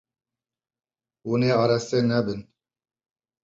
Hûn 1.25 1.41
ê 1.49 1.51
araste 1.63 1.99
nebin. 2.09 2.41